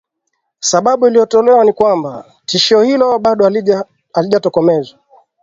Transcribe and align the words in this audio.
sababu 0.59 1.07
iliyotolewa 1.07 1.65
ni 1.65 1.73
kwamba 1.73 2.25
tishio 2.45 2.81
hilo 2.83 3.19
bado 3.19 3.51
halijatokomezwa 4.13 4.99